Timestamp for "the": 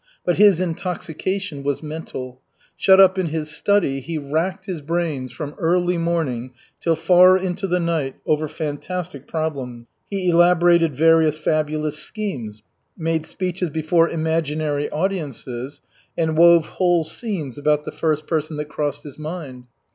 7.67-7.79, 17.83-17.91